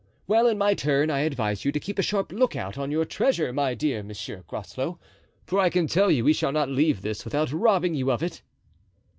"Well, 0.25 0.47
in 0.47 0.57
my 0.57 0.73
turn 0.73 1.11
I 1.11 1.19
advise 1.19 1.63
you 1.63 1.71
to 1.73 1.79
keep 1.79 1.99
a 1.99 2.01
sharp 2.01 2.31
lookout 2.31 2.75
on 2.75 2.89
your 2.89 3.05
treasure, 3.05 3.53
my 3.53 3.75
dear 3.75 4.01
Monsieur 4.01 4.43
Groslow, 4.47 4.97
for 5.45 5.59
I 5.59 5.69
can 5.69 5.85
tell 5.85 6.09
you 6.09 6.23
we 6.23 6.33
shall 6.33 6.51
not 6.51 6.69
leave 6.69 7.03
this 7.03 7.23
without 7.23 7.51
robbing 7.51 7.93
you 7.93 8.11
of 8.11 8.23
it." 8.23 8.41